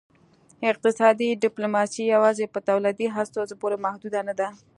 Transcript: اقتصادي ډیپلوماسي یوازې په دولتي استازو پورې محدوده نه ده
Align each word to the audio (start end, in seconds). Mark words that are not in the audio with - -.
اقتصادي 0.69 1.29
ډیپلوماسي 1.43 2.03
یوازې 2.15 2.45
په 2.53 2.59
دولتي 2.69 3.07
استازو 3.23 3.55
پورې 3.61 3.77
محدوده 3.85 4.19
نه 4.27 4.33
ده 4.39 4.47